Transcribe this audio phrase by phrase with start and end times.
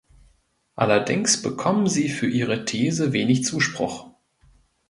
[0.73, 4.09] Allerdings bekommen sie für ihre These wenig Zuspruch.